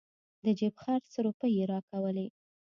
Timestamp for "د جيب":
0.43-0.73